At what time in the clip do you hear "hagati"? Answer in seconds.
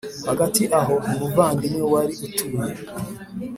0.29-0.63